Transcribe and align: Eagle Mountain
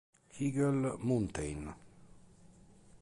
Eagle 0.39 0.97
Mountain 0.97 1.61